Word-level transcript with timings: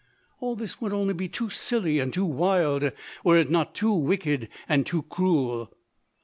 All 0.39 0.55
this 0.55 0.81
would 0.81 0.89
be 0.89 0.95
only 0.95 1.27
too 1.29 1.51
silly 1.51 1.99
and 1.99 2.11
too 2.11 2.25
wild, 2.25 2.91
were 3.23 3.37
it 3.37 3.51
not 3.51 3.75
too 3.75 3.93
wicked 3.93 4.49
and 4.67 4.83
too 4.83 5.03
cruel. 5.03 5.75